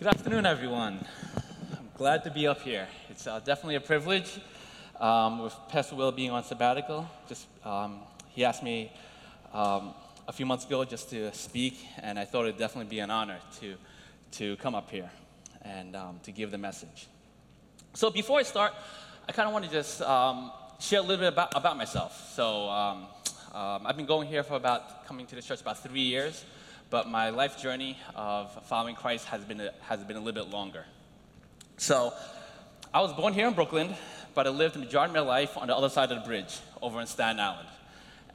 [0.00, 1.04] Good afternoon, everyone.
[1.76, 2.88] I'm glad to be up here.
[3.10, 4.40] It's uh, definitely a privilege.
[4.98, 7.98] Um, with Pastor Will being on sabbatical, just um,
[8.30, 8.90] he asked me
[9.52, 9.92] um,
[10.26, 13.36] a few months ago just to speak, and I thought it'd definitely be an honor
[13.60, 13.74] to
[14.38, 15.10] to come up here
[15.60, 17.06] and um, to give the message.
[17.92, 18.72] So before I start,
[19.28, 22.32] I kind of want to just um, share a little bit about, about myself.
[22.34, 23.06] So um,
[23.52, 26.42] I've been going here for about coming to this church about three years
[26.90, 30.52] but my life journey of following Christ has been a, has been a little bit
[30.52, 30.84] longer.
[31.76, 32.12] So,
[32.92, 33.94] I was born here in Brooklyn,
[34.34, 36.58] but I lived the majority of my life on the other side of the bridge,
[36.82, 37.68] over in Staten Island.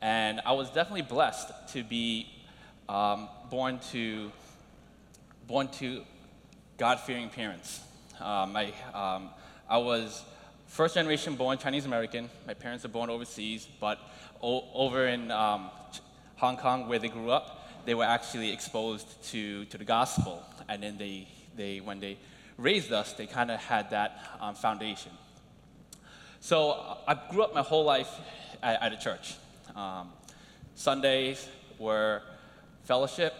[0.01, 2.27] And I was definitely blessed to be
[2.87, 4.31] um, born to
[5.47, 6.03] born to
[6.77, 7.81] God-fearing parents.
[8.19, 9.29] Um, I, um,
[9.69, 10.23] I was
[10.67, 12.29] first generation born Chinese American.
[12.47, 13.99] My parents were born overseas, but
[14.41, 15.69] o- over in um,
[16.37, 20.43] Hong Kong, where they grew up, they were actually exposed to, to the gospel.
[20.67, 22.17] And then they, they, when they
[22.57, 25.11] raised us, they kind of had that um, foundation.
[26.39, 28.09] So I grew up my whole life
[28.61, 29.35] at, at a church.
[29.75, 30.09] Um,
[30.75, 31.47] Sundays
[31.79, 32.21] were
[32.83, 33.33] fellowship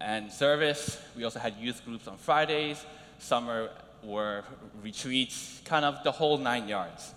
[0.00, 0.98] and service.
[1.16, 2.84] We also had youth groups on Fridays.
[3.18, 3.70] Summer
[4.02, 4.44] were
[4.82, 7.12] retreats, kind of the whole nine yards.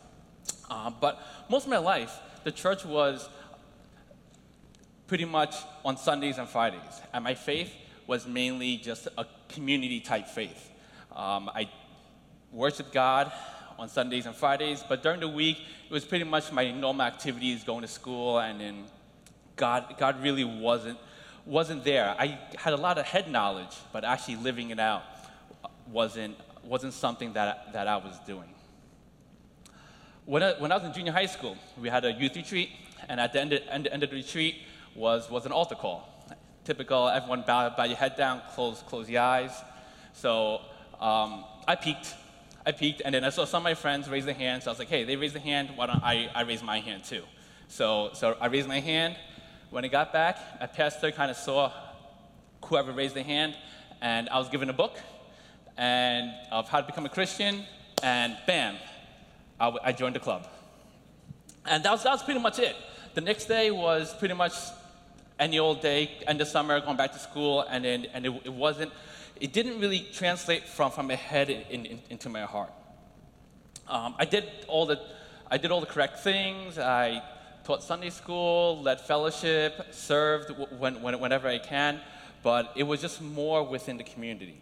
[0.69, 3.29] Uh, but most of my life, the church was
[5.07, 7.01] pretty much on Sundays and Fridays.
[7.13, 7.71] And my faith
[8.07, 10.71] was mainly just a community type faith.
[11.15, 11.69] Um, I
[12.51, 13.31] worshiped God
[13.77, 17.63] on Sundays and Fridays, but during the week, it was pretty much my normal activities,
[17.63, 18.83] going to school, and then
[19.55, 20.97] God, God really wasn't,
[21.45, 22.15] wasn't there.
[22.17, 25.03] I had a lot of head knowledge, but actually living it out
[25.87, 28.49] wasn't, wasn't something that, that I was doing.
[30.25, 32.69] When I, when I was in junior high school, we had a youth retreat,
[33.09, 34.55] and at the end of, end, end of the retreat,
[34.95, 36.09] was, was an altar call.
[36.63, 39.51] Typical, everyone bow, bow your head down, close, close your eyes.
[40.13, 40.61] So
[40.99, 42.13] um, I peeked.
[42.65, 44.63] I peeked, and then I saw some of my friends raise their hands.
[44.63, 46.79] So I was like, hey, they raised their hand, why don't I, I raise my
[46.79, 47.23] hand too?
[47.67, 49.17] So, so I raised my hand.
[49.69, 51.71] When I got back, my pastor kind of saw
[52.63, 53.57] whoever raised their hand,
[54.01, 54.97] and I was given a book
[55.75, 57.65] and of how to become a Christian,
[58.01, 58.77] and bam,
[59.59, 60.47] I, I joined the club.
[61.65, 62.75] And that was, that was pretty much it.
[63.13, 64.53] The next day was pretty much
[65.43, 68.53] any old day, end of summer, going back to school, and, then, and it, it
[68.53, 68.91] wasn't,
[69.41, 72.71] it didn't really translate from, from my head in, in, into my heart.
[73.89, 75.01] Um, I, did all the,
[75.51, 76.79] I did all the correct things.
[76.79, 77.21] I
[77.65, 81.99] taught Sunday school, led fellowship, served when, when, whenever I can,
[82.41, 84.61] but it was just more within the community.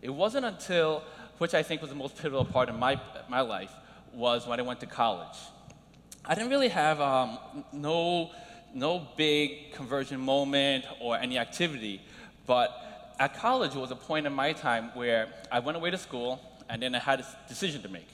[0.00, 1.02] It wasn't until,
[1.38, 3.72] which I think was the most pivotal part of my, my life,
[4.14, 5.38] was when I went to college.
[6.24, 7.38] I didn't really have um,
[7.72, 8.30] no
[8.74, 12.00] no big conversion moment or any activity.
[12.46, 15.98] But at college it was a point in my time where I went away to
[15.98, 18.08] school and then I had a decision to make.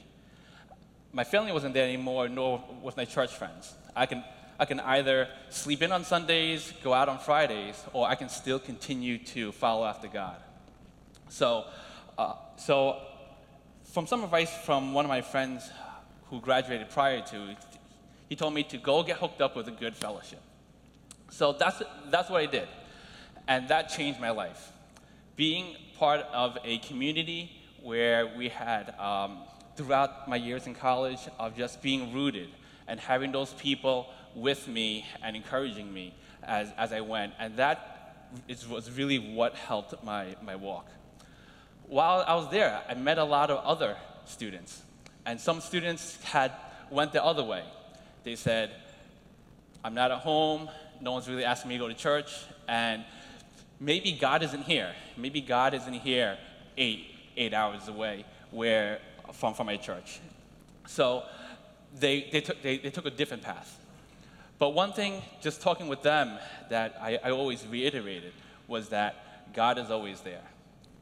[1.13, 3.75] My family wasn't there anymore, nor was my church friends.
[3.97, 4.23] I can,
[4.59, 8.59] I can either sleep in on Sundays, go out on Fridays, or I can still
[8.59, 10.37] continue to follow after God.
[11.29, 11.65] So,
[12.19, 13.01] uh, so
[13.85, 15.71] from some advice from one of my friends
[16.31, 17.57] who graduated prior to,
[18.29, 20.41] he told me to go get hooked up with a good fellowship.
[21.31, 22.69] So that's, that's what I did.
[23.47, 24.73] And that changed my life.
[25.37, 27.51] Being part of a community
[27.83, 29.39] where we had, um,
[29.77, 32.49] throughout my years in college, of just being rooted
[32.87, 37.35] and having those people with me and encouraging me as, as I went.
[37.39, 40.89] And that is, was really what helped my, my walk.
[41.87, 44.83] While I was there, I met a lot of other students.
[45.25, 46.53] And some students had
[46.91, 47.65] went the other way.
[48.25, 48.71] They said,
[49.85, 50.69] I'm not at home,
[51.01, 52.33] no one's really asking me to go to church,
[52.69, 53.05] and
[53.81, 54.93] maybe God isn't here.
[55.17, 56.39] Maybe God isn't here
[56.77, 59.01] eight, eight hours away where,
[59.33, 60.21] from, from my church.
[60.87, 61.25] So
[61.95, 63.79] they, they, took, they, they took a different path.
[64.59, 66.39] But one thing, just talking with them,
[66.69, 68.33] that I, I always reiterated
[68.67, 70.43] was that God is always there.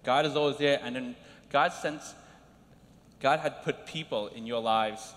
[0.05, 1.17] God is always there, and then
[1.51, 2.15] God sends,
[3.21, 5.15] God had put people in your lives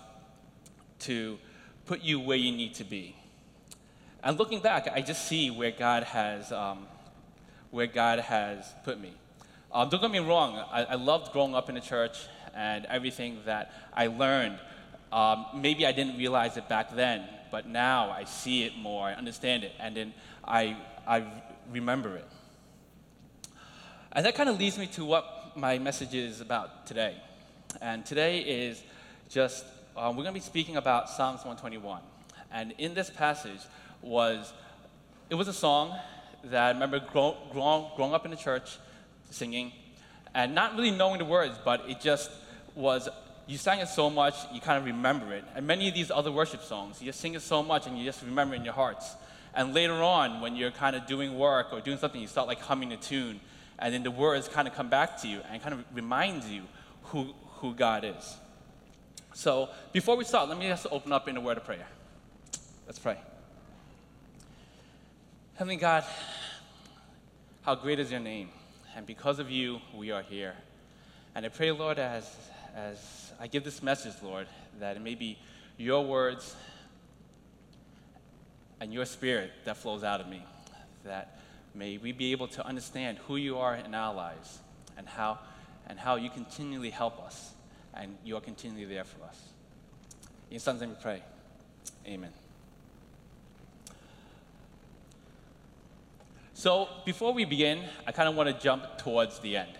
[1.00, 1.38] to
[1.86, 3.14] put you where you need to be.
[4.22, 6.86] And looking back, I just see where God has, um,
[7.70, 9.14] where God has put me.
[9.72, 13.38] Um, don't get me wrong, I, I, loved growing up in the church and everything
[13.46, 14.58] that I learned.
[15.12, 19.14] Um, maybe I didn't realize it back then, but now I see it more, I
[19.14, 20.12] understand it, and then
[20.44, 20.76] I,
[21.06, 21.24] I
[21.70, 22.26] remember it.
[24.12, 27.16] And that kind of leads me to what my message is about today.
[27.80, 28.82] And today is
[29.28, 29.64] just,
[29.96, 32.02] um, we're going to be speaking about Psalms 121.
[32.52, 33.60] And in this passage,
[34.02, 34.52] was
[35.30, 35.96] it was a song
[36.44, 38.78] that I remember grow, grow, growing up in the church
[39.30, 39.72] singing,
[40.34, 42.30] and not really knowing the words, but it just
[42.74, 43.08] was,
[43.46, 45.44] you sang it so much, you kind of remember it.
[45.54, 48.04] And many of these other worship songs, you just sing it so much and you
[48.04, 49.14] just remember it in your hearts.
[49.54, 52.60] And later on, when you're kind of doing work or doing something, you start like
[52.60, 53.40] humming a tune,
[53.78, 56.62] and then the words kind of come back to you and kind of reminds you
[57.04, 58.36] who, who God is.
[59.32, 61.86] So before we start, let me just open up in a word of prayer.
[62.86, 63.16] Let's pray.
[65.60, 66.04] Heavenly God,
[67.60, 68.48] how great is your name?
[68.96, 70.54] And because of you, we are here.
[71.34, 72.34] And I pray, Lord, as,
[72.74, 74.46] as I give this message, Lord,
[74.78, 75.38] that it may be
[75.76, 76.56] your words
[78.80, 80.42] and your spirit that flows out of me.
[81.04, 81.38] That
[81.74, 84.60] may we be able to understand who you are in our lives
[84.96, 85.40] and how,
[85.86, 87.52] and how you continually help us
[87.92, 89.38] and you are continually there for us.
[90.48, 91.22] In your son's name we pray.
[92.06, 92.30] Amen.
[96.60, 99.70] So before we begin, I kind of want to jump towards the end.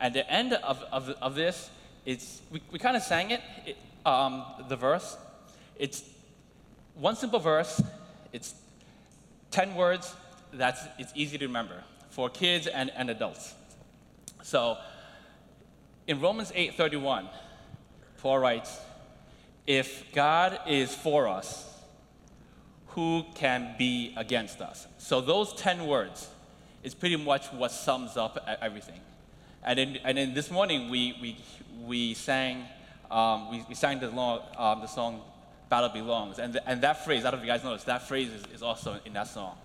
[0.00, 1.68] And the end of, of, of this,
[2.06, 3.76] it's, we, we kind of sang it, it
[4.06, 5.18] um, the verse.
[5.78, 6.02] It's
[6.94, 7.82] one simple verse,
[8.32, 8.54] it's
[9.50, 10.14] 10 words,
[10.50, 13.54] that's, it's easy to remember for kids and, and adults.
[14.44, 14.78] So
[16.06, 17.28] in Romans 8:31,
[18.22, 18.80] Paul writes,
[19.66, 21.75] "If God is for us,
[22.96, 26.28] who can be against us?" So those 10 words
[26.82, 29.00] is pretty much what sums up everything.
[29.62, 31.36] And then, and this morning we, we,
[31.84, 32.64] we sang,
[33.10, 35.20] um, we, we sang the, long, um, the song
[35.68, 36.38] Battle Belongs.
[36.38, 38.44] And, the, and that phrase, I don't know if you guys noticed, that phrase is,
[38.54, 39.56] is also in that song.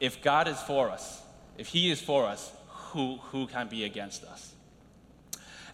[0.00, 1.22] If God is for us,
[1.56, 4.52] if He is for us, who, who can be against us?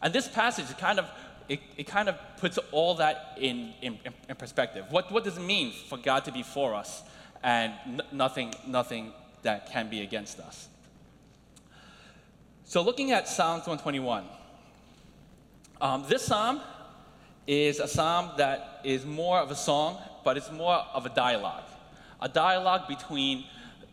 [0.03, 1.11] And this passage kind of
[1.49, 3.99] it, it kind of puts all that in, in,
[4.29, 4.87] in, perspective.
[4.91, 7.03] What, what does it mean for God to be for us
[7.43, 9.13] and n- nothing, nothing
[9.43, 10.69] that can be against us?
[12.65, 14.25] So, looking at Psalms 121,
[15.81, 16.61] um, this psalm
[17.47, 21.65] is a psalm that is more of a song, but it's more of a dialogue.
[22.23, 23.45] A dialogue between,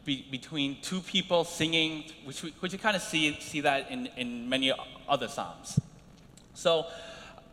[0.06, 4.07] be, between two people singing, which, we, which you kind of see, see that in,
[4.15, 4.71] in many
[5.09, 5.77] other psalms.
[6.54, 6.86] So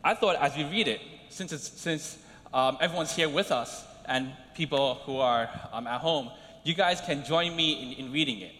[0.02, 2.18] I thought as we read it, since, since
[2.52, 6.30] um, everyone's here with us and people who are um, at home,
[6.64, 8.52] you guys can join me in, in reading it.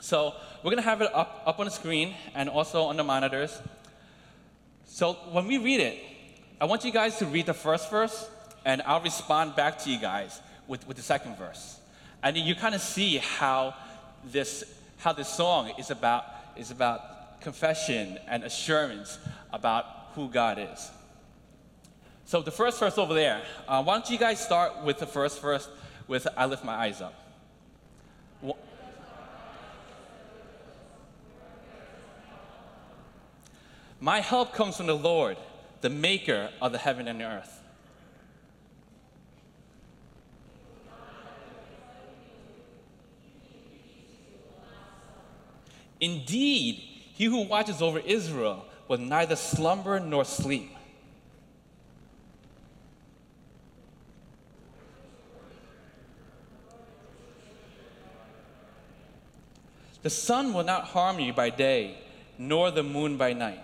[0.00, 3.04] So we're going to have it up, up on the screen and also on the
[3.04, 3.60] monitors.
[4.86, 5.98] So when we read it,
[6.60, 8.28] I want you guys to read the first verse,
[8.64, 11.78] and I'll respond back to you guys with, with the second verse.
[12.22, 13.74] And you kind of see how
[14.24, 14.64] this,
[14.98, 16.24] how this song is about,
[16.56, 19.18] is about confession and assurance
[19.52, 19.84] about
[20.14, 20.90] who God is.
[22.24, 25.40] So, the first verse over there, uh, why don't you guys start with the first
[25.40, 25.68] verse
[26.06, 27.14] with I lift my eyes up?
[34.00, 35.36] My help comes from the Lord,
[35.80, 37.60] the maker of the heaven and the earth.
[46.00, 46.74] Indeed,
[47.14, 50.74] he who watches over Israel will neither slumber nor sleep.
[60.02, 61.98] The sun will not harm you by day,
[62.38, 63.60] nor the moon by night.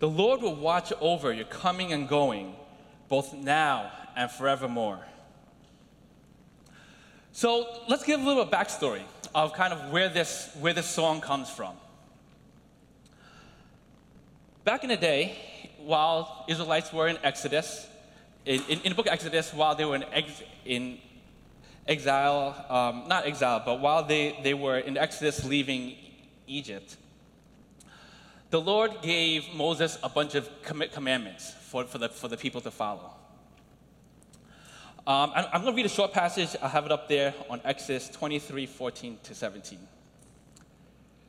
[0.00, 2.56] The Lord will watch over your coming and going,
[3.10, 5.04] both now and forevermore.
[7.32, 9.02] So let's give a little backstory
[9.34, 11.74] of kind of where this, where this song comes from.
[14.64, 15.38] Back in the day,
[15.78, 17.86] while Israelites were in Exodus,
[18.44, 20.98] in, in, in the book of Exodus, while they were in, ex, in
[21.86, 25.96] exile, um, not exile, but while they, they were in Exodus leaving
[26.46, 26.96] Egypt,
[28.50, 32.70] the Lord gave Moses a bunch of commandments for, for, the, for the people to
[32.70, 33.12] follow.
[35.06, 36.54] Um, I'm, I'm going to read a short passage.
[36.60, 39.78] I'll have it up there on Exodus 23 14 to 17.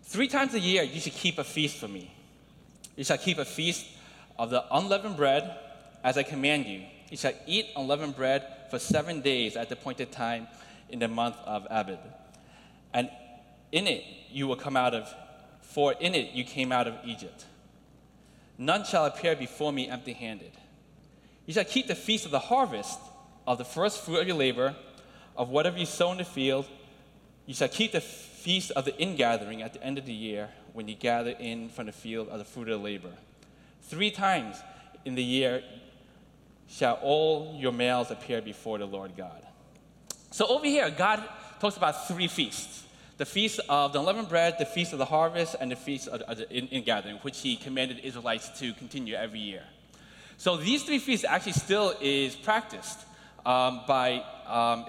[0.04, 2.14] Three times a year, you should keep a feast for me.
[2.98, 3.86] You shall keep a feast
[4.38, 5.58] of the unleavened bread
[6.04, 6.84] as I command you.
[7.10, 10.48] You shall eat unleavened bread for seven days at the appointed time
[10.90, 12.00] in the month of Abib.
[12.94, 13.10] And
[13.72, 15.08] in it you will come out of,
[15.62, 17.46] for in it you came out of Egypt.
[18.58, 20.52] None shall appear before me empty handed.
[21.46, 23.00] You shall keep the feast of the harvest
[23.48, 24.76] of the first fruit of your labor,
[25.36, 26.66] of whatever you sow in the field.
[27.46, 30.88] You shall keep the feast of the ingathering at the end of the year when
[30.88, 33.12] you gather in from the field of the fruit of the labor.
[33.84, 34.58] Three times
[35.06, 35.64] in the year
[36.68, 39.46] shall all your males appear before the Lord God.
[40.32, 41.24] So over here, God
[41.60, 42.86] talks about three feasts
[43.18, 46.38] the feast of the unleavened bread, the feast of the harvest, and the feast of
[46.38, 49.62] the in, gathering, which he commanded Israelites to continue every year.
[50.38, 52.98] So these three feasts actually still is practiced
[53.46, 54.86] um, by, um,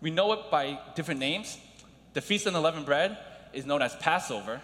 [0.00, 1.58] we know it by different names.
[2.14, 3.18] The feast of unleavened bread
[3.52, 4.60] is known as Passover,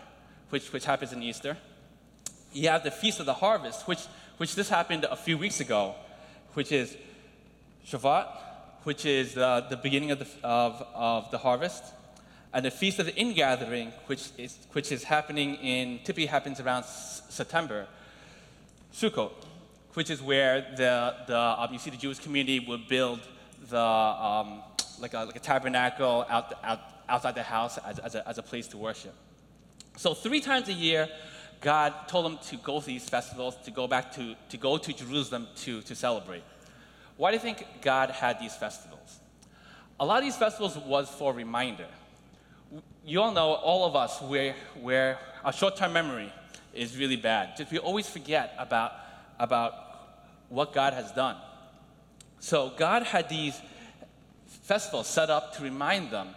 [0.51, 1.57] which, which happens in Easter.
[2.53, 4.01] You have the feast of the harvest, which,
[4.37, 5.95] which this happened a few weeks ago,
[6.55, 6.97] which is
[7.87, 8.29] Shavuot,
[8.85, 11.85] which is uh, the beginning of the, of, of the harvest
[12.55, 16.85] and the Feast of the Ingathering, which is, which is happening in, typically happens around
[16.85, 17.89] September,
[18.95, 19.33] Sukkot,
[19.95, 23.21] which is where the, the um, you see the Jewish community would build
[23.69, 24.63] the, um,
[25.01, 28.43] like, a, like a tabernacle out, out, outside the house as, as, a, as a
[28.43, 29.15] place to worship.
[29.97, 31.09] So three times a year,
[31.61, 34.93] God told them to go to these festivals, to go back to, to go to
[34.93, 36.43] Jerusalem to, to celebrate.
[37.17, 39.21] Why do you think God had these festivals?
[40.01, 41.87] A lot of these festivals was for reminder
[43.07, 46.33] you all know, all of us, where, where our short term memory
[46.73, 47.57] is really bad.
[47.57, 48.93] Just we always forget about,
[49.39, 49.75] about
[50.49, 51.37] what God has done.
[52.41, 53.61] So God had these
[54.47, 56.29] festivals set up to remind them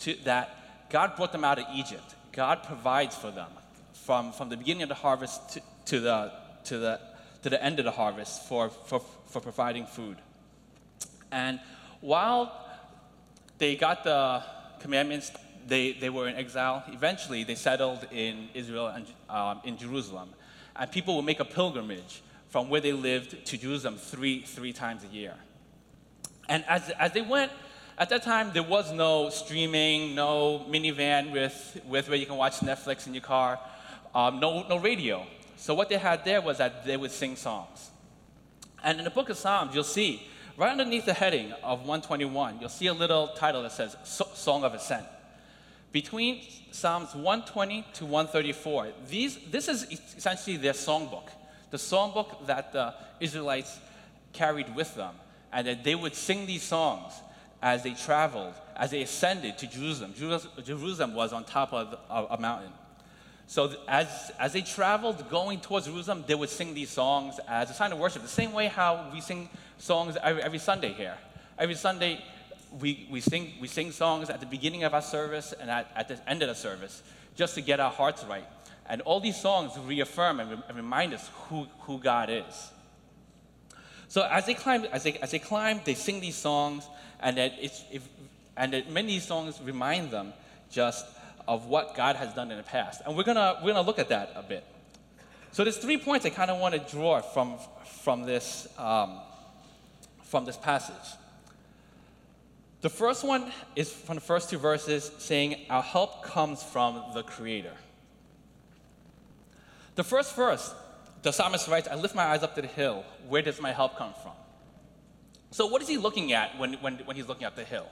[0.00, 2.14] to, that God brought them out of Egypt.
[2.32, 3.48] God provides for them
[3.92, 6.32] from, from the beginning of the harvest to, to, the,
[6.64, 7.00] to, the,
[7.42, 10.16] to the end of the harvest for, for, for providing food.
[11.30, 11.60] And
[12.00, 12.66] while
[13.58, 14.42] they got the
[14.80, 15.30] commandments
[15.66, 16.82] they, they were in exile.
[16.88, 20.30] Eventually, they settled in Israel and um, in Jerusalem.
[20.76, 25.02] And people would make a pilgrimage from where they lived to Jerusalem three, three times
[25.04, 25.34] a year.
[26.48, 27.50] And as, as they went,
[27.96, 32.60] at that time, there was no streaming, no minivan with, with where you can watch
[32.60, 33.58] Netflix in your car,
[34.14, 35.26] um, no, no radio.
[35.56, 37.90] So what they had there was that they would sing songs.
[38.82, 40.26] And in the book of Psalms, you'll see,
[40.56, 44.74] right underneath the heading of 121, you'll see a little title that says Song of
[44.74, 45.06] Ascent
[45.92, 49.84] between Psalms 120 to 134, these, this is
[50.16, 51.28] essentially their songbook,
[51.70, 53.78] the songbook that the Israelites
[54.32, 55.14] carried with them,
[55.52, 57.12] and that they would sing these songs
[57.62, 60.14] as they traveled, as they ascended to Jerusalem.
[60.64, 61.96] Jerusalem was on top of
[62.30, 62.72] a mountain.
[63.46, 67.74] So as, as they traveled going towards Jerusalem, they would sing these songs as a
[67.74, 71.16] sign of worship, the same way how we sing songs every, every Sunday here.
[71.58, 72.22] Every Sunday,
[72.78, 76.06] we, we, sing, we sing songs at the beginning of our service and at, at
[76.06, 77.02] the end of the service
[77.34, 78.44] just to get our hearts right.
[78.90, 82.72] And all these songs reaffirm and, re- and remind us who, who God is.
[84.08, 86.88] So as they climb, as they, as they climb, they sing these songs,
[87.20, 88.06] and that it's, if,
[88.56, 90.32] and that many songs remind them
[90.72, 91.06] just
[91.46, 93.02] of what God has done in the past.
[93.06, 94.64] And we're gonna, we're gonna look at that a bit.
[95.52, 99.20] So there's three points I kind of want to draw from, from, this, um,
[100.24, 101.16] from this passage.
[102.80, 107.22] The first one is from the first two verses saying, Our help comes from the
[107.22, 107.76] Creator.
[109.94, 110.74] The first verse,
[111.22, 113.04] the psalmist writes, I lift my eyes up to the hill.
[113.28, 114.32] Where does my help come from?
[115.50, 117.88] So, what is he looking at when, when, when he's looking at the hill?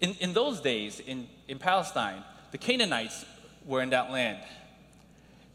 [0.00, 3.24] In, in those days, in, in Palestine, the Canaanites
[3.64, 4.38] were in that land.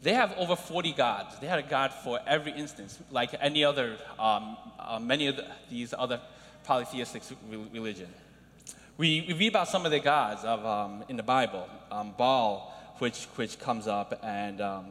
[0.02, 1.38] They have over 40 gods.
[1.40, 5.46] They had a god for every instance, like any other, um, uh, many of the,
[5.70, 6.20] these other
[6.64, 7.22] polytheistic
[7.72, 8.08] religion.
[8.96, 12.73] We, we read about some of the gods of, um, in the Bible, um, Baal,
[12.98, 14.86] which, which comes up, and um,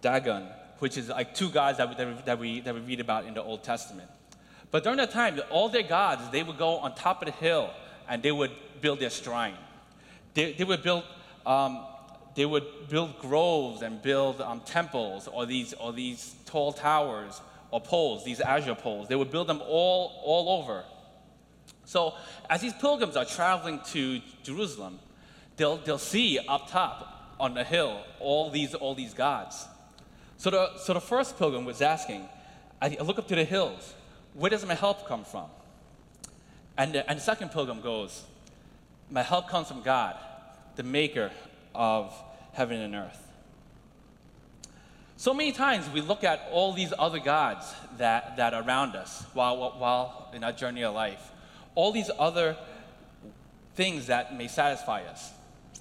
[0.00, 0.46] Dagon,
[0.78, 3.34] which is like two gods that that, we, that, we, that we read about in
[3.34, 4.10] the Old Testament.
[4.70, 7.70] But during that time, all their gods, they would go on top of the hill
[8.08, 9.54] and they would build their shrine.
[10.34, 11.04] They, they would build
[11.46, 11.84] um,
[12.38, 17.40] they would build groves and build um, temples or these, or these tall towers
[17.72, 19.08] or poles, these Asherah poles.
[19.08, 20.84] They would build them all, all over.
[21.84, 22.14] So
[22.48, 25.00] as these pilgrims are traveling to Jerusalem,
[25.58, 29.66] they'll, they'll see up top on the hill all these, all these gods.
[30.38, 32.26] So the, so the first pilgrim was asking,
[32.80, 33.94] I look up to the hills,
[34.34, 35.50] where does my help come from?
[36.76, 38.22] And the, and the second pilgrim goes,
[39.10, 40.16] My help comes from God,
[40.76, 41.32] the maker
[41.74, 42.14] of
[42.52, 43.24] heaven and earth.
[45.16, 49.24] So many times we look at all these other gods that, that are around us
[49.34, 51.32] while, while in our journey of life,
[51.74, 52.56] all these other
[53.74, 55.32] things that may satisfy us.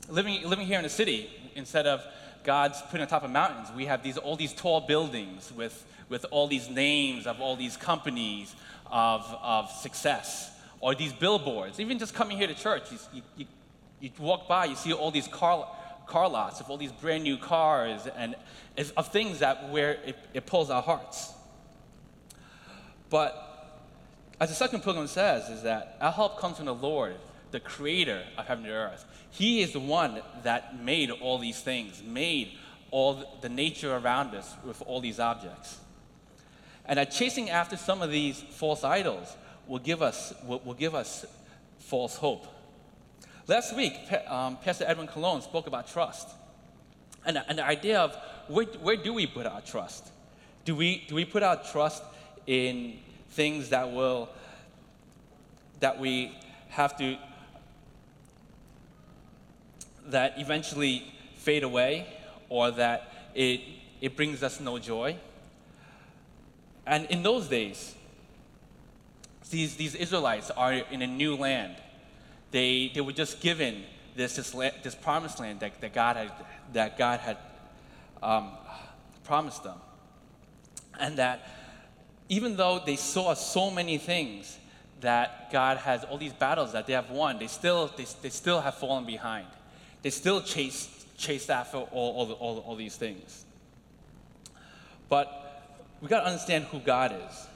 [0.10, 2.02] Living, living here in the city, instead of
[2.44, 6.26] God's putting on top of mountains, we have these, all these tall buildings with, with
[6.32, 8.56] all these names of all these companies
[8.90, 11.80] of, of success, or these billboards.
[11.80, 12.84] Even just coming here to church,
[13.14, 13.46] you, you,
[14.00, 15.68] you walk by, you see all these car,
[16.06, 18.36] car lots of all these brand new cars and
[18.96, 21.34] of things that where it, it pulls our hearts.
[23.10, 23.44] But
[24.40, 27.16] as the second pilgrim says, is that our help comes from the Lord,
[27.52, 29.06] the creator of heaven and earth.
[29.32, 32.52] He is the one that made all these things, made
[32.92, 35.78] all the nature around us with all these objects.
[36.86, 39.36] And that chasing after some of these false idols
[39.68, 41.26] will give us, will, will give us
[41.80, 42.48] false hope.
[43.48, 43.94] Last week,
[44.28, 46.30] um, Pastor Edwin Cologne spoke about trust
[47.26, 48.16] and, and the idea of
[48.48, 50.10] where, where do we put our trust?
[50.66, 52.04] Do we, do we put our trust
[52.46, 53.00] in
[53.32, 54.30] things that will,
[55.82, 56.36] that we
[56.70, 57.18] have to,
[60.08, 61.04] that eventually
[61.36, 62.08] fade away
[62.50, 63.62] or that it,
[64.02, 65.18] it brings us no joy?
[66.86, 67.96] And in those days,
[69.50, 71.76] these, these Israelites are in a new land.
[72.52, 73.84] They, they were just given
[74.16, 74.52] this, this,
[74.84, 76.32] this promised land that, that God had,
[76.74, 77.38] that God had
[78.24, 78.52] um,
[79.24, 79.78] promised them.
[81.00, 81.48] And that
[82.30, 84.58] even though they saw so many things
[85.02, 88.62] that God has, all these battles that they have won, they still, they, they still
[88.62, 89.48] have fallen behind.
[90.02, 93.46] They still chase, chase after all, all, all, all these things.
[95.10, 95.66] But
[96.02, 97.48] we got to understand who God is,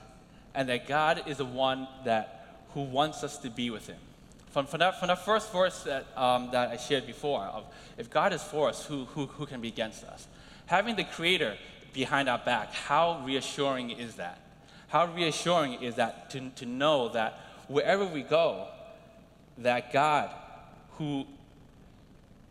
[0.55, 3.99] and that God is the one that who wants us to be with Him.
[4.51, 7.65] From, from, that, from that first verse that, um, that I shared before, of
[7.97, 10.27] if God is for us, who, who, who can be against us?
[10.65, 11.57] Having the Creator
[11.93, 14.41] behind our back, how reassuring is that?
[14.87, 18.67] How reassuring is that to, to know that wherever we go,
[19.59, 20.29] that God,
[20.97, 21.25] who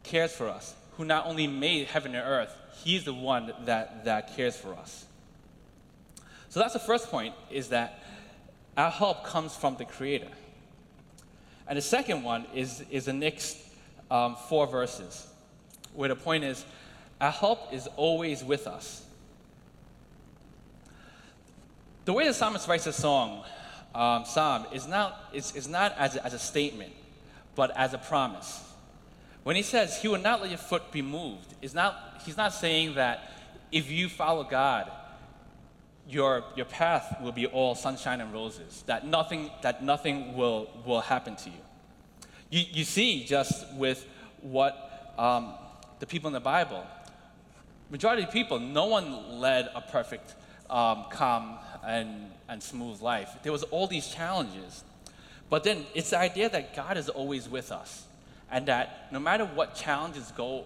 [0.03, 4.37] cares for us, who not only made heaven and earth, He's the one that, that
[4.37, 5.05] cares for us.
[6.49, 8.03] So that's the first point, is that
[8.77, 10.31] our help comes from the Creator.
[11.69, 13.59] And the second one is, is the next
[14.11, 15.27] um, four verses,
[15.95, 16.65] where the point is,
[17.21, 19.05] our help is always with us.
[22.07, 23.45] The way the psalmist writes a song,
[23.95, 26.93] um, psalm, is not, is, is not as, as a statement,
[27.55, 28.65] but as a promise.
[29.43, 32.53] When he says, He will not let your foot be moved, is not, he's not
[32.53, 33.33] saying that
[33.73, 34.91] if you follow God,
[36.09, 41.01] your, your path will be all sunshine and roses, that nothing, that nothing will, will
[41.01, 41.57] happen to you.
[42.51, 42.65] you.
[42.73, 44.07] You see, just with
[44.43, 45.55] what um,
[46.01, 46.85] the people in the Bible,
[47.91, 50.35] majority of people, no one led a perfect,
[50.69, 53.31] um, calm, and, and smooth life.
[53.43, 54.85] There was all these challenges.
[55.49, 58.05] But then it's the idea that God is always with us,
[58.51, 60.65] and that no matter what challenges go,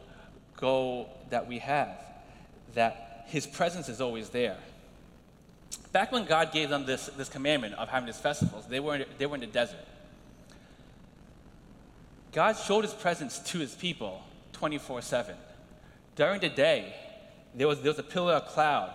[0.56, 1.98] go that we have,
[2.74, 4.56] that His presence is always there.
[5.92, 9.04] Back when God gave them this, this commandment of having these festivals, they were, in,
[9.18, 9.86] they were in the desert.
[12.32, 14.20] God showed his presence to his people
[14.54, 15.36] 24 7.
[16.16, 16.94] During the day,
[17.54, 18.92] there was, there was a pillar of cloud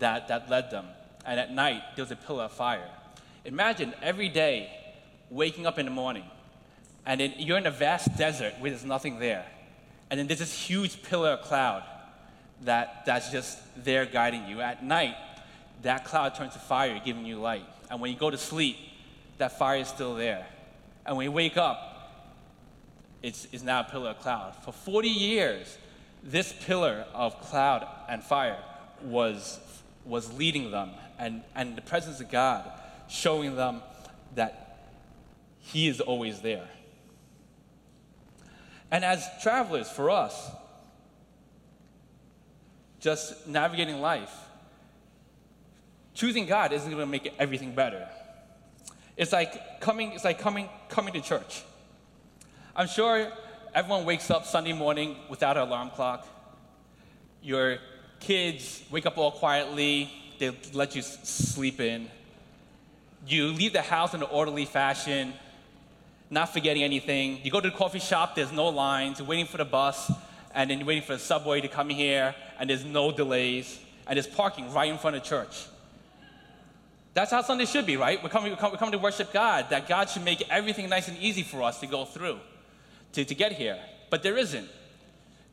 [0.00, 0.86] that, that led them,
[1.24, 2.88] and at night, there was a pillar of fire.
[3.44, 4.70] Imagine every day
[5.30, 6.24] waking up in the morning,
[7.06, 9.44] and then you're in a vast desert where there's nothing there,
[10.10, 11.82] and then there's this huge pillar of cloud
[12.62, 14.60] that, that's just there guiding you.
[14.60, 15.14] At night,
[15.82, 17.64] that cloud turns to fire, giving you light.
[17.90, 18.76] And when you go to sleep,
[19.38, 20.46] that fire is still there.
[21.06, 21.90] And when you wake up,
[23.22, 24.54] it's, it's now a pillar of cloud.
[24.64, 25.78] For 40 years,
[26.22, 28.58] this pillar of cloud and fire
[29.02, 29.58] was,
[30.04, 32.70] was leading them, and, and the presence of God
[33.08, 33.82] showing them
[34.34, 34.86] that
[35.60, 36.68] He is always there.
[38.90, 40.50] And as travelers, for us,
[42.98, 44.34] just navigating life,
[46.14, 48.08] choosing God isn't going to make everything better.
[49.16, 51.62] It's like coming, it's like coming, coming to church.
[52.74, 53.30] I'm sure
[53.74, 56.26] everyone wakes up Sunday morning without an alarm clock.
[57.42, 57.78] Your
[58.18, 62.08] kids wake up all quietly, they let you sleep in.
[63.26, 65.34] You leave the house in an orderly fashion,
[66.30, 67.40] not forgetting anything.
[67.42, 70.10] You go to the coffee shop, there's no lines, you're waiting for the bus,
[70.54, 74.16] and then you're waiting for the subway to come here, and there's no delays, and
[74.16, 75.66] there's parking right in front of church.
[77.12, 78.22] That's how Sunday should be, right?
[78.22, 81.42] We're coming, we're coming to worship God, that God should make everything nice and easy
[81.42, 82.38] for us to go through,
[83.14, 83.78] to, to get here.
[84.10, 84.68] But there isn't.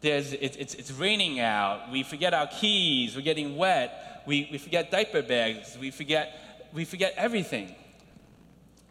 [0.02, 1.92] There's, it, it's, it's raining out.
[1.92, 3.16] We forget our keys.
[3.16, 4.24] We're getting wet.
[4.28, 5.76] We, we forget diaper bags.
[5.80, 6.40] We forget,
[6.72, 7.74] we forget everything.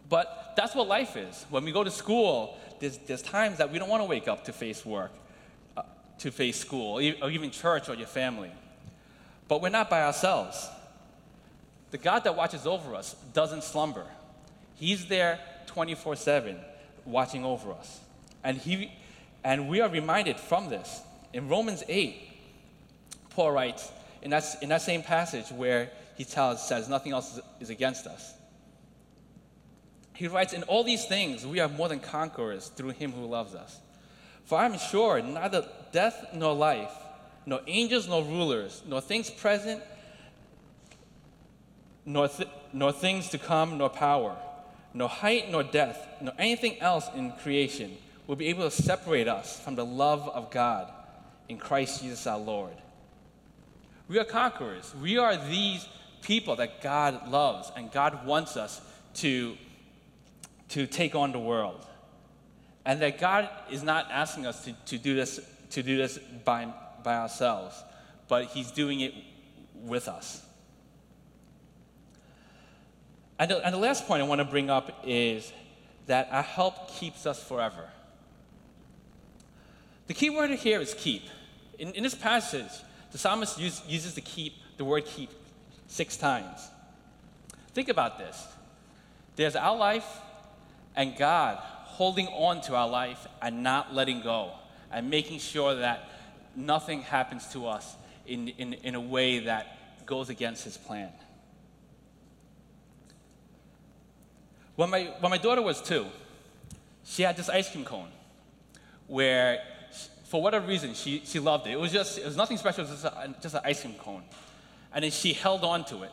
[0.09, 1.47] But that's what life is.
[1.51, 4.45] When we go to school, there's, there's times that we don't want to wake up
[4.45, 5.13] to face work,
[5.77, 5.83] uh,
[6.19, 8.51] to face school, or even church or your family.
[9.49, 10.69] But we're not by ourselves.
[11.91, 14.07] The God that watches over us doesn't slumber.
[14.75, 16.59] He's there 24 7
[17.05, 18.01] watching over us.
[18.43, 18.93] And, he,
[19.45, 21.01] and we are reminded from this.
[21.33, 22.17] In Romans 8,
[23.31, 23.91] Paul writes,
[24.23, 28.35] in that, in that same passage where he tells, says, Nothing else is against us.
[30.17, 33.55] He writes, In all these things, we are more than conquerors through him who loves
[33.55, 33.79] us.
[34.45, 36.93] For I am sure neither death nor life,
[37.45, 39.83] nor angels nor rulers, nor things present,
[42.05, 44.37] nor, th- nor things to come, nor power,
[44.95, 49.61] nor height nor depth, nor anything else in creation will be able to separate us
[49.61, 50.91] from the love of God
[51.49, 52.75] in Christ Jesus our Lord.
[54.09, 54.95] We are conquerors.
[55.01, 55.87] We are these
[56.23, 58.81] people that God loves, and God wants us
[59.15, 59.57] to,
[60.71, 61.85] to take on the world.
[62.85, 66.73] And that God is not asking us to, to do this, to do this by,
[67.03, 67.83] by ourselves,
[68.29, 69.15] but He's doing it
[69.75, 70.45] with us.
[73.39, 75.53] And the, and the last point I want to bring up is
[76.07, 77.89] that our help keeps us forever.
[80.07, 81.23] The key word here is keep.
[81.79, 82.71] In, in this passage,
[83.13, 85.31] the psalmist use, uses the keep, the word keep,
[85.89, 86.71] six times.
[87.75, 88.47] Think about this.
[89.35, 90.07] There's our life
[90.97, 94.53] and God holding on to our life and not letting go
[94.91, 96.09] and making sure that
[96.55, 101.11] nothing happens to us in, in, in a way that goes against his plan.
[104.75, 106.07] When my, when my daughter was two,
[107.05, 108.11] she had this ice cream cone
[109.07, 109.61] where,
[110.25, 111.71] for whatever reason, she, she loved it.
[111.71, 113.95] It was just, it was nothing special, it was just, a, just an ice cream
[113.95, 114.23] cone.
[114.93, 116.13] And then she held on to it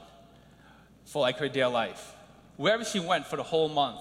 [1.05, 2.13] for like her dear life.
[2.55, 3.99] Wherever she went for the whole month,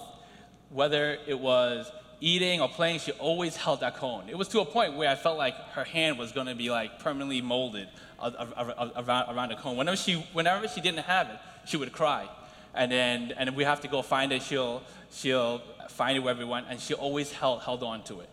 [0.69, 4.29] whether it was eating or playing, she always held that cone.
[4.29, 6.69] It was to a point where I felt like her hand was going to be
[6.69, 7.89] like permanently molded
[8.21, 9.77] around, the cone.
[9.77, 12.29] Whenever she, whenever she didn't have it, she would cry
[12.73, 14.41] and then and we have to go find it.
[14.41, 18.29] She'll she'll find it wherever we want, and she always held held on to it.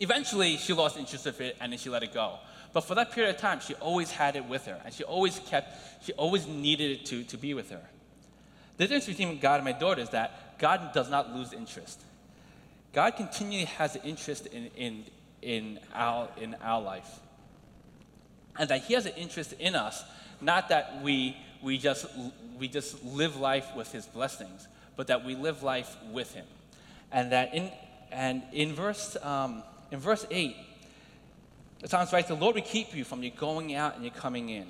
[0.00, 2.38] Eventually, she lost interest of it, and then she let it go.
[2.72, 5.38] But for that period of time, she always had it with her, and she always
[5.38, 7.82] kept she always needed it to to be with her.
[8.76, 12.00] The difference between God and my daughter is that God does not lose interest.
[12.92, 15.04] God continually has an interest in in
[15.42, 17.20] in our in our life,
[18.58, 20.04] and that He has an interest in us.
[20.40, 22.06] Not that we we just,
[22.58, 26.46] we just live life with his blessings, but that we live life with him.
[27.12, 27.70] And that in,
[28.10, 30.56] and in verse, um, in verse 8,
[31.82, 34.48] it sounds right, the Lord will keep you from your going out and your coming
[34.48, 34.66] in.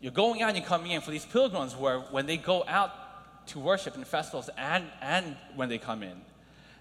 [0.00, 2.90] You're going out and you're coming in for these pilgrims where when they go out
[3.46, 6.20] to worship in festivals and, and when they come in.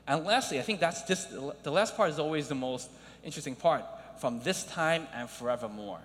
[0.07, 1.29] And lastly, I think that's just
[1.63, 2.89] the last part is always the most
[3.23, 3.83] interesting part
[4.19, 6.01] from this time and forevermore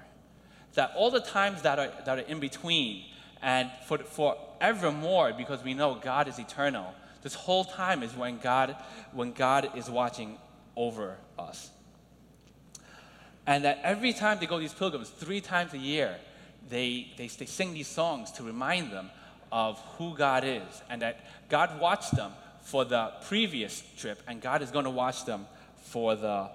[0.74, 3.04] that all the times that are, that are in between
[3.42, 8.76] and for, forevermore, because we know God is eternal, this whole time is when God,
[9.12, 10.38] when God is watching
[10.76, 11.70] over us.
[13.46, 16.16] And that every time they go these pilgrims, three times a year,
[16.68, 19.10] they, they, they sing these songs to remind them
[19.50, 22.32] of who God is and that God watched them
[22.62, 26.50] for the previous trip and God is going to watch them for the,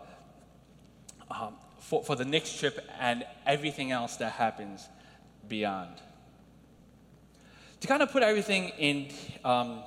[1.32, 4.88] um, for, for the next trip and everything else that happens
[5.48, 5.96] beyond.
[7.82, 9.10] To kind of put everything in
[9.44, 9.84] um,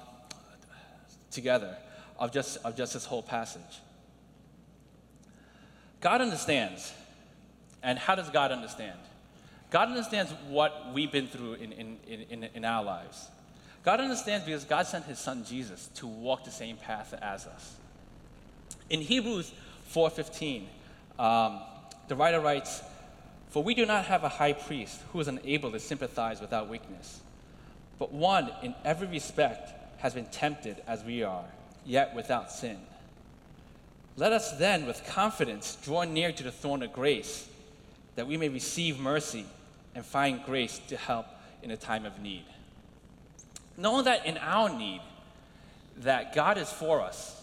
[1.30, 1.76] together
[2.18, 3.80] of just, of just this whole passage.
[6.00, 6.92] God understands.
[7.82, 8.98] And how does God understand?
[9.76, 13.28] God understands what we've been through in, in, in, in, our lives.
[13.82, 17.76] God understands because God sent his son Jesus to walk the same path as us.
[18.88, 19.52] In Hebrews
[19.92, 20.62] 4.15,
[21.22, 21.60] um,
[22.08, 22.80] the writer writes,
[23.50, 26.64] For we do not have a high priest who is unable to sympathize with our
[26.64, 27.20] weakness,
[27.98, 31.44] but one in every respect has been tempted as we are,
[31.84, 32.78] yet without sin.
[34.16, 37.46] Let us then, with confidence, draw near to the throne of grace,
[38.14, 39.44] that we may receive mercy
[39.96, 41.26] and find grace to help
[41.62, 42.44] in a time of need.
[43.78, 45.00] Knowing that in our need,
[45.96, 47.42] that God is for us,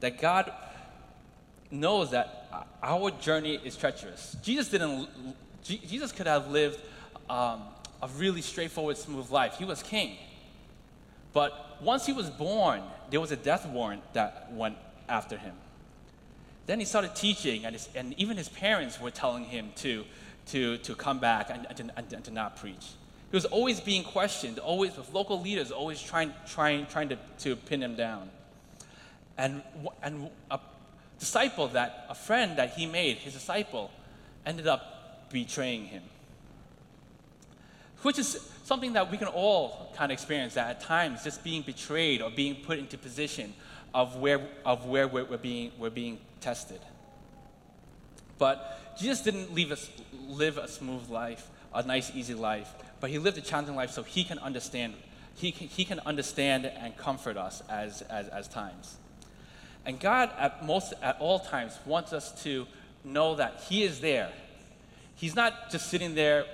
[0.00, 0.52] that God
[1.70, 4.36] knows that our journey is treacherous.
[4.42, 5.08] Jesus didn't.
[5.62, 6.80] Jesus could have lived
[7.30, 7.62] um,
[8.02, 9.54] a really straightforward, smooth life.
[9.56, 10.16] He was king,
[11.32, 14.76] but once he was born, there was a death warrant that went
[15.08, 15.54] after him.
[16.66, 20.04] Then he started teaching, and, his, and even his parents were telling him to,
[20.46, 22.92] to, to come back and, and, and, and to not preach.
[23.30, 27.56] He was always being questioned, always with local leaders, always trying, trying, trying to, to
[27.56, 28.30] pin him down.
[29.36, 29.62] And,
[30.02, 30.60] and a
[31.18, 33.90] disciple that, a friend that he made, his disciple,
[34.46, 36.02] ended up betraying him.
[38.02, 41.62] Which is something that we can all kind of experience that at times, just being
[41.62, 43.54] betrayed or being put into position
[43.94, 46.80] of where, of where we're, we're being, we're being tested.
[48.38, 49.72] But Jesus didn't leave
[50.28, 54.02] live a smooth life, a nice, easy life, but he lived a challenging life so
[54.02, 54.94] he can understand.
[55.36, 58.96] He can, he can understand and comfort us as, as, as times.
[59.86, 62.66] And God, at most, at all times, wants us to
[63.04, 64.30] know that He is there.
[65.16, 66.46] He's not just sitting there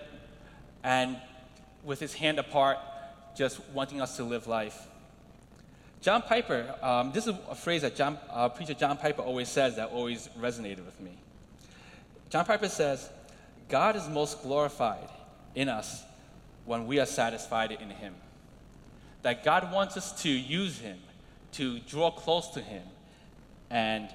[0.82, 1.16] and
[1.84, 2.78] with His hand apart,
[3.36, 4.86] just wanting us to live life.
[6.00, 9.76] John Piper, um, this is a phrase that John, uh, preacher John Piper always says
[9.76, 11.12] that always resonated with me.
[12.30, 13.10] John Piper says,
[13.68, 15.08] God is most glorified
[15.54, 16.04] in us
[16.64, 18.14] when we are satisfied in Him.
[19.22, 20.98] That God wants us to use Him,
[21.52, 22.84] to draw close to Him,
[23.68, 24.08] and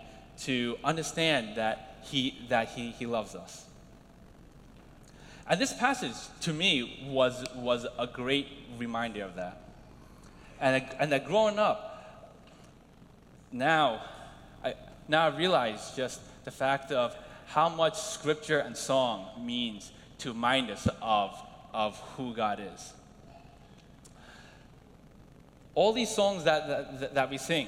[0.43, 3.65] to understand that He, that he, he loves us.
[5.47, 8.47] And this passage, to me, was, was a great
[8.77, 9.61] reminder of that.
[10.59, 12.31] And, and that growing up,
[13.51, 14.01] now
[14.63, 14.73] I,
[15.07, 17.15] now I realize just the fact of
[17.45, 21.37] how much scripture and song means to remind us of,
[21.73, 22.93] of who God is.
[25.73, 27.67] All these songs that, that, that we sing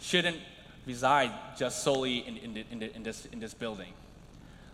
[0.00, 0.38] shouldn't
[0.84, 3.92] reside just solely in, in, in, in, this, in this building.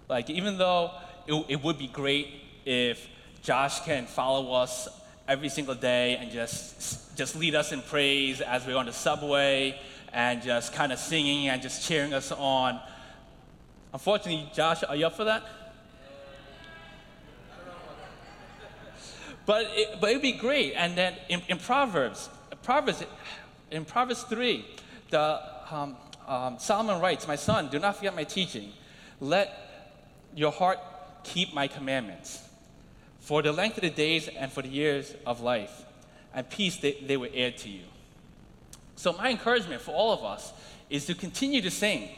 [0.08, 0.90] Like, even though
[1.26, 2.28] it, it would be great
[2.64, 3.08] if
[3.42, 4.88] Josh can follow us
[5.26, 9.78] every single day and just, just lead us in praise as we're on the subway
[10.12, 12.80] and just kind of singing and just cheering us on.
[13.92, 15.42] Unfortunately, Josh, are you up for that?
[19.44, 20.74] But, it, but it'd be great.
[20.74, 22.28] And then in, in Proverbs,
[22.62, 23.04] Proverbs,
[23.70, 24.64] in Proverbs 3,
[25.10, 28.72] the, um, um, Solomon writes, My son, do not forget my teaching.
[29.20, 29.52] Let
[30.34, 30.78] your heart
[31.24, 32.48] keep my commandments.
[33.20, 35.84] For the length of the days and for the years of life
[36.34, 37.82] and peace, they, they will add to you.
[38.96, 40.52] So, my encouragement for all of us
[40.90, 42.08] is to continue to sing,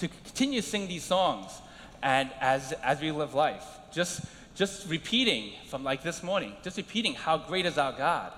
[0.00, 1.50] to continue to sing these songs
[2.02, 3.64] and as, as we live life.
[3.92, 4.22] Just,
[4.54, 8.32] just repeating from like this morning, just repeating how great is our God.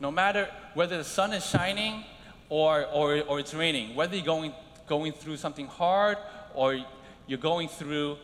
[0.00, 2.04] No matter whether the sun is shining
[2.48, 4.52] or, or, or it's raining, whether you're going,
[4.86, 6.18] going through something hard
[6.54, 6.78] or
[7.26, 8.18] you're going through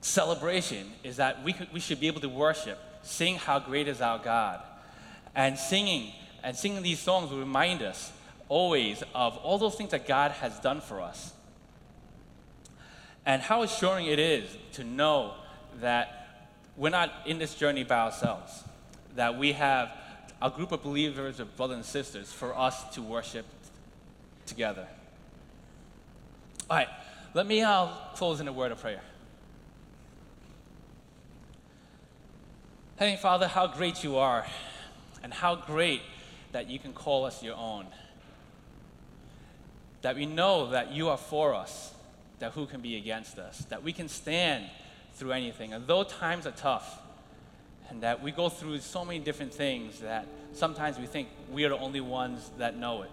[0.00, 4.00] celebration, is that we, could, we should be able to worship, sing how great is
[4.00, 4.60] our God.
[5.34, 6.12] And singing,
[6.44, 8.12] and singing these songs will remind us
[8.48, 11.32] always of all those things that God has done for us.
[13.26, 15.34] And how assuring it is to know
[15.80, 18.62] that we're not in this journey by ourselves,
[19.16, 19.90] that we have
[20.40, 23.46] a group of believers, of brothers and sisters, for us to worship
[24.46, 24.86] together.
[26.70, 26.88] All right,
[27.34, 29.00] let me uh, close in a word of prayer.
[32.96, 34.46] Heavenly Father, how great you are,
[35.22, 36.02] and how great
[36.52, 37.86] that you can call us your own.
[40.02, 41.92] That we know that you are for us,
[42.38, 44.64] that who can be against us, that we can stand
[45.14, 45.72] through anything.
[45.72, 47.00] And though times are tough,
[47.88, 51.68] and that we go through so many different things that sometimes we think we are
[51.68, 53.10] the only ones that know it.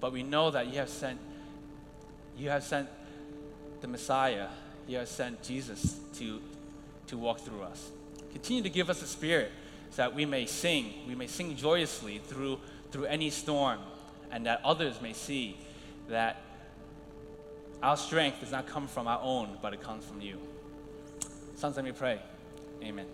[0.00, 1.18] But we know that you have sent
[2.36, 2.88] you have sent
[3.80, 4.48] the Messiah,
[4.86, 6.40] you have sent Jesus to,
[7.06, 7.90] to walk through us.
[8.32, 9.50] Continue to give us a spirit
[9.90, 12.58] so that we may sing, we may sing joyously through,
[12.90, 13.78] through any storm,
[14.30, 15.56] and that others may see
[16.08, 16.42] that
[17.82, 20.38] our strength does not come from our own, but it comes from you.
[21.56, 22.20] Sons, let me pray.
[22.82, 23.06] Amen.